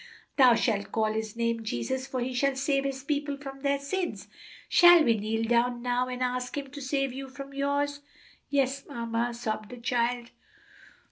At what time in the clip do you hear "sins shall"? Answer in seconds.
3.77-5.03